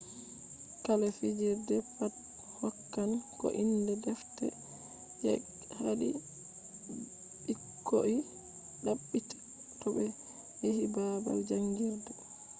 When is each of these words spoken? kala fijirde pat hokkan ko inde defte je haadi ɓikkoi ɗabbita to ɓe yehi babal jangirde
kala 0.83 1.07
fijirde 1.17 1.75
pat 1.97 2.13
hokkan 2.59 3.11
ko 3.39 3.47
inde 3.63 3.93
defte 4.05 4.45
je 5.21 5.31
haadi 5.77 6.09
ɓikkoi 7.45 8.15
ɗabbita 8.83 9.37
to 9.79 9.87
ɓe 9.95 10.03
yehi 10.63 10.85
babal 10.95 11.39
jangirde 11.49 12.11